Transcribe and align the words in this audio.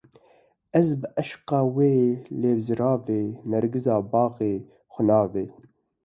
Ez 0.79 0.87
bi 0.99 1.07
eşqa 1.21 1.59
wê 1.75 1.93
lêv 2.41 2.57
ziravê 2.67 3.23
nêrgiza 3.49 3.95
baxê 4.11 4.53
xwinavê 4.93 5.45